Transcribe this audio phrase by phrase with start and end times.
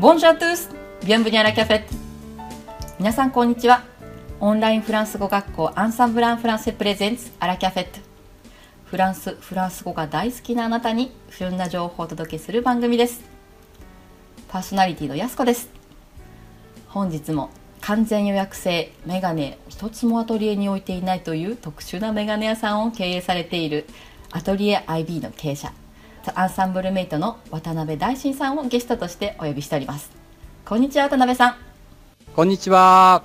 [0.00, 0.70] ボンジュアトゥース
[1.04, 1.82] ビアンブニャラキャフェ
[2.98, 3.84] 皆さんこんにちは。
[4.40, 8.00] オンラインフランス語学校アンサンブランフランセプレゼンツアラキャフェット
[8.86, 13.20] フランスフランス語が大好きなあなたに旬な情報をお届けする番組です。
[14.48, 15.68] パーソナリティのやすこです。
[16.88, 17.50] 本日も
[17.82, 23.84] 完全予約制メガネ一つもアトリエに置いていないという特殊なメガネ屋さんを経営されている
[24.30, 25.74] アトリエ IB の経営者
[26.34, 30.10] アンサンブルメイトの渡辺大震さんをゲストとしてお呼びしております。
[30.64, 31.56] こんにちは渡辺さん。
[32.36, 33.22] こんにちは。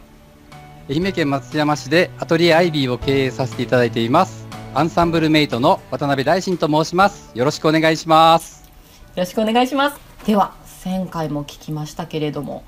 [0.90, 4.48] 愛媛県松山市でアトリエ IB を経営させていただいています。
[4.74, 7.32] アンサンブルメイトの渡辺大震と申します。
[7.34, 8.64] よろしくお願いします。
[9.16, 10.00] よろしくお願いします。
[10.26, 12.64] では前回も聞きましたけれども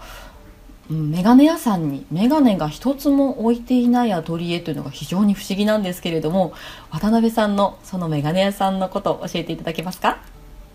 [0.89, 6.53] メガネ屋さんにメガネが一つも置いていないアトリエというのが非常に不思議なんですけれども
[6.91, 10.21] 渡辺さんのそのメガネ屋さんのことを教えていただけますか？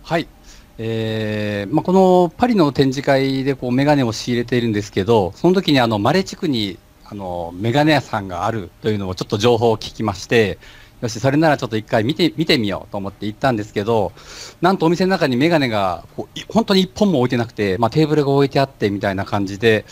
[0.02, 0.28] はい、
[0.76, 10.58] えーまあ、このパリの展示会でこうメガネを仕入れているんですけどその時にあのマレ地区にあのメガネ屋さんがあるというのをちょっと情報を聞きまして
[11.02, 14.12] よし、それならちょっと一回見て、見てみようと思って行ったんですけど、
[14.60, 19.84] なんとお店の中にメガネがこう本当に一本も置いてなくて、まあ、テーブルが置いてあってみたいな感じで、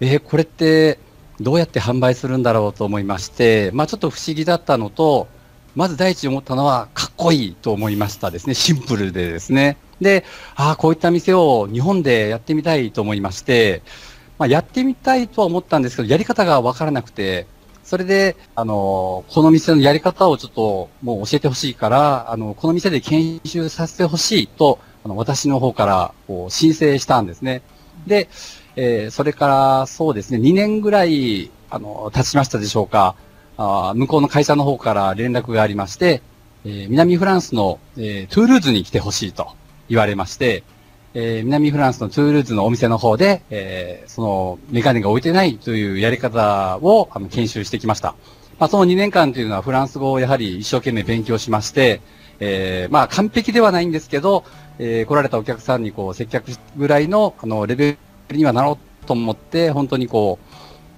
[0.00, 1.00] えー、これって
[1.40, 5.26] どうやって販売するんだろうと思いまして、まあ、ちょっと不思議だったのと、
[5.74, 8.54] まず第一に思ったのは、かっこいいと思いましたですね。
[8.54, 9.78] シンプルでですね。
[10.00, 10.24] で、
[10.54, 13.82] ああ、こういった店を日本でやってみたいと思いまして、
[14.38, 17.46] まあ、やってみたいとは思ったんですけど、やり方がわからなくて、
[17.84, 27.62] それで、あの、この店のやり方をちょっともう教えてほしいから、あの、この店で研修させてほしいと、あの、私の方からこう申請したんですね。
[28.06, 28.28] で、
[28.76, 33.16] えー、それからそうですね、2年ぐらい、あの、経ちましたでしょうか。
[33.58, 36.22] あ向こうの会社の方から連絡がありまして、
[36.64, 39.52] えー、南フランスの、えー、トゥールーズに来てほしいと
[39.88, 40.64] 言われまして、
[41.14, 48.14] えー、南フランスのトゥールーズのお店の方で、えー、そのメガネが置いてないというやり方をあの研修してきました。
[48.58, 52.00] まあ、その2年間というのはフランス語をやはり一生懸命勉強しまして、
[52.40, 54.44] えー、まあ完璧ではないんですけど、
[54.78, 57.98] えー、来られたお客さんにこう接客ぐらいのあのレベ
[58.28, 60.54] ルにはなろうと思って、本当にこう、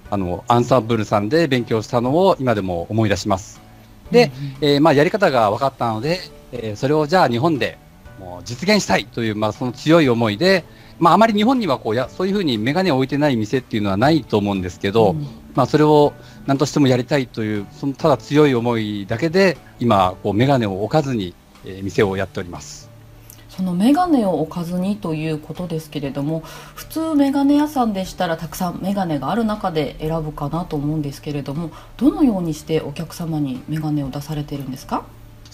[0.09, 3.61] あの、アンサンブルさんで勉強したのを今でも思い出します。
[4.11, 6.19] で、うん、えー、まあやり方が分かったので、
[6.51, 7.77] えー、それをじゃあ日本で
[8.19, 10.63] もう実現したいという、まあ、その強い思いで、
[10.99, 16.13] まあ、あまり日本にはこうやそういうふうに眼鏡を置いてない店っていうのはないと思うんですけど、うん、まあ、それを
[16.45, 21.33] 何としてもやりたいというそのただ強い思いだけで今こう眼鏡を置かずに、
[21.65, 22.85] えー、店をやっております。
[23.49, 35.05] その眼鏡を置かずにということですけれども普通眼鏡屋さんでしたらたくさん眼鏡がある中で選ぶかなと思うんですけれどもどのようにしてお客様に眼鏡を出されてるんですか？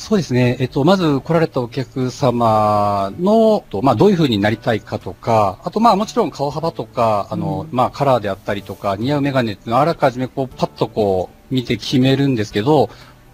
[0.01, 0.57] そうですね。
[0.59, 12.90] えっと、まず来られたお客様の、まあ、どういう風になりたいかとか、あと、まあ、もちろん顔幅とか、あの、うん、まあ、カラーであったりとか、似合うメガネっていうのはあらかじめこう、パッとこう、見て決めるんですけど、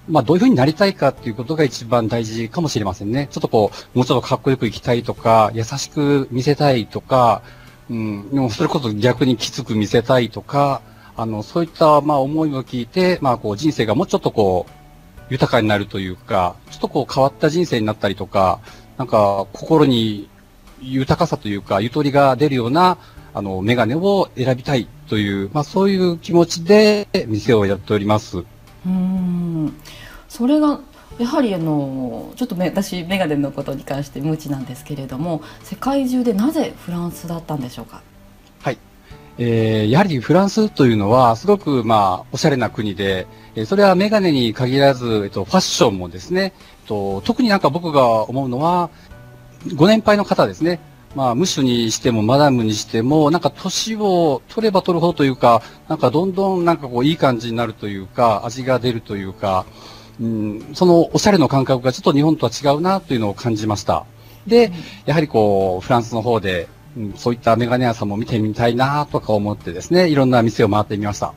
[0.09, 3.29] まあ、どういう風になりたいかっていうことが一番大事かもしれませんね。
[3.31, 7.44] ちょっとこう、もうちょっとかっこよくいきたいとか、優しく見せたいとか、
[7.89, 10.81] うん、でもそれこそ逆にきつく見せたいとか、
[11.16, 14.76] あの、そういった、まあ、思いを聞いて、まあ、こう、人生がもうちょっとこう、
[15.29, 18.59] 豊かになるというか、ちょっとこう変わった人生になったりとか、
[18.97, 20.29] なんか心に
[20.81, 22.97] 豊かさというか、ゆとりが出るような、
[23.33, 28.43] あの、メガネを選びたいという、まあそういう気持ちで店をやっております。
[28.85, 29.73] うん。
[30.29, 30.79] それが、
[31.17, 38.03] やはりあのちょっと私メガネのことに関して無知なんですけれども世界中でなぜフランスだったんでしょうか？
[39.39, 46.51] えー、やはりフランスというのは、すごく、まあ、おしゃれな国で、えー、それはメガネに限らず、えっと、ファッションもですね、えっ
[46.87, 48.89] と、特になんか僕が思うのは、
[49.75, 50.79] ご年配の方ですね。
[51.15, 59.65] まあ、ムッシュにしても、マダムにしても、なんか年を取れば取るほどというか、なんかどんどんなんかこう、いい感じになるというか、味が出るというか、
[60.19, 64.06] うん、そのおしゃれの感覚がちょっと日本とは違うなというのを感じました。
[64.47, 64.71] で、
[65.06, 66.67] やはりこう、フランスの方で、
[66.97, 71.33] うん、そういったメガネ屋さんも見てみたいなとか思ってですね、いろんな店を回ってみました。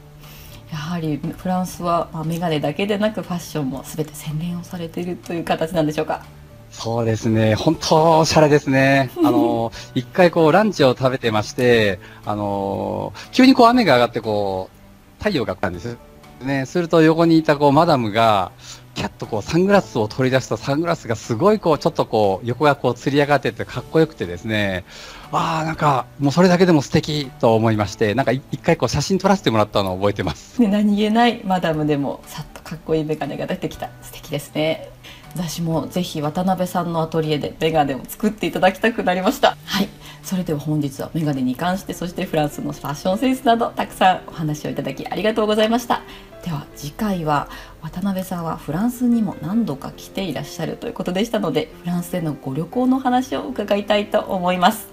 [0.72, 6.24] やはりフランスは、まあ、メガネだけでなくファッションも全て洗練をされているという形なんでしょうか。
[6.70, 7.56] そうですね。
[7.56, 9.10] 本当、おしゃれですね。
[9.22, 15.98] あの、一回こう、ランチを食べてまして、あの、急にこう、雨が上がってこう、太陽が来たんです。
[16.42, 18.52] ね、すると横にいたこう、マダムが、
[18.94, 24.84] キャッとこうサングラスを取り出したサングラスがすごいこうちょっとこう横がこう吊り上がっててかっこよくてですね。
[25.32, 33.90] ああなんかもうそれだけでも素敵と思いましてなんか一回こう写真撮らせてもらったのを覚えてます、ね、何気ないマダムでもさっとかっこいいメガネが出てきた。
[34.02, 34.90] 素敵ですね。
[35.34, 39.56] 私もぜひ渡辺さんのアトリエでメガネを作っていただきたくなりました。
[39.64, 39.88] はい。
[40.22, 46.02] それでは本日はメガネに関してそしてフランスのファッションセンスなどたくさんお話をいただきありがとうございました。
[46.44, 47.48] では次回は
[47.82, 54.88] 渡辺さんはフランスにも何度か来ていらっしゃるということでしたのでフランスでのご旅行の話を伺いたいと思います。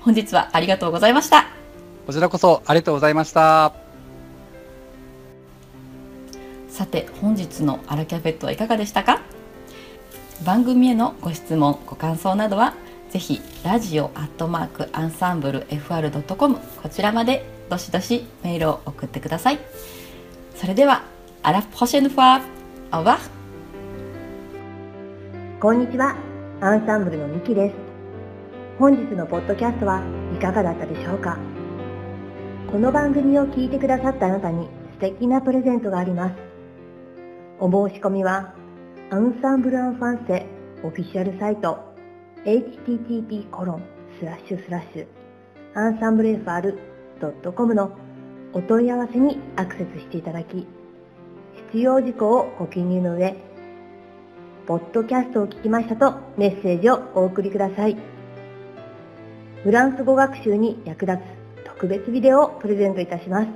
[0.00, 1.46] 本日はありがとうございました。
[2.06, 3.72] こちらこそありがとうございました。
[6.68, 9.20] さて本日のアラキャフェットはいかがでしたか？
[10.44, 12.74] 番組へのご質問ご感想などは
[13.10, 19.58] ぜひラジオアットマークアンサンブル FR.com こちらまでどしどしメールを送ってください
[20.56, 21.02] それでは
[21.42, 22.42] アラポシェヌファー
[22.98, 23.20] オーバー
[25.60, 26.16] こんにちは。
[26.60, 27.74] アンサンブルのミキです。
[28.78, 30.02] 本日のポッドキャストは
[30.34, 31.36] いかがだったでしょうか？
[32.70, 36.34] この番組を聞いてくださったあなたに素敵なプレゼントがあります。
[37.58, 38.54] お申し込みは
[39.10, 40.46] アンサンブルアンファンセ
[40.82, 41.78] オフィシャルサイト
[42.44, 43.82] http コロン
[44.18, 45.06] スラッシュスラッシュ
[45.74, 47.96] アンサンブル FR.com の
[48.52, 50.66] お問い合わせにアクセスしていただき
[51.70, 53.36] 必要事項をご記入の上
[54.66, 57.96] ポッドキャストを聞きましたとメッセージをお送りください
[59.62, 63.48] フランス語学習に役立つ特別ビデオをプレゼントいたします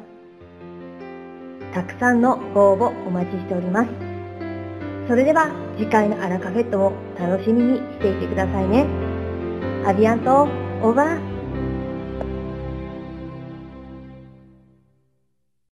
[1.74, 4.16] たくさんのご応募お待ちしております
[5.08, 8.86] それでは次回のアラカフェットも楽しみにしていてくださいね。
[9.86, 10.42] アビアント、
[10.82, 11.35] オーバー。